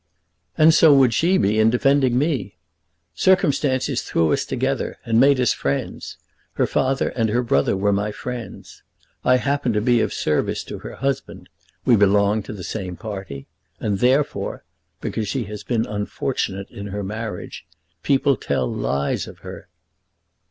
[0.57, 2.57] "And so would she be in defending me.
[3.13, 6.17] Circumstances threw us together and made us friends.
[6.53, 8.81] Her father and her brother were my friends.
[9.23, 11.49] I happened to be of service to her husband.
[11.85, 13.45] We belonged to the same party.
[13.79, 14.63] And therefore
[15.01, 17.67] because she has been unfortunate in her marriage
[18.01, 19.69] people tell lies of her."